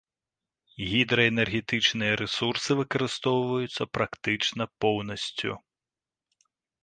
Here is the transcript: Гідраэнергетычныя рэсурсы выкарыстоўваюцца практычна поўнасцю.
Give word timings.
Гідраэнергетычныя 0.91 2.13
рэсурсы 2.21 2.71
выкарыстоўваюцца 2.79 3.83
практычна 3.97 4.63
поўнасцю. 4.87 5.53